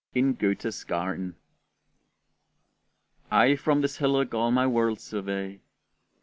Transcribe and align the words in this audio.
IN 0.15 0.33
GOETHE'S 0.33 0.83
GARDEN 0.85 1.35
I 3.29 3.55
from 3.55 3.81
this 3.81 3.97
hillock 3.97 4.33
all 4.33 4.49
my 4.49 4.65
world 4.65 4.99
survey! 4.99 5.61